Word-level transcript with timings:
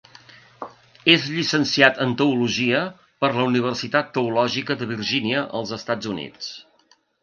És 1.15 1.27
llicenciat 1.33 2.01
en 2.07 2.17
teologia 2.23 2.81
per 3.25 3.31
la 3.37 3.47
Universitat 3.53 4.13
Teològica 4.19 4.83
de 4.83 4.93
Virgínia 4.97 5.49
als 5.61 5.81
Estats 5.83 6.15
Units. 6.19 6.55